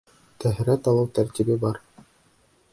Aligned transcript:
Тәһәрәт 0.43 0.89
алыу 0.93 1.11
тәртибе 1.19 1.61
бар. 1.67 1.81